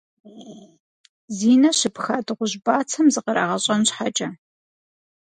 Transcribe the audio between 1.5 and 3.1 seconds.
нэ щыпха дыгъужь бацэм